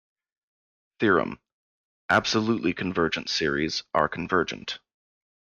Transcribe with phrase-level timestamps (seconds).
[0.99, 1.39] Theorem:
[2.09, 4.79] Absolutely convergent series are convergent.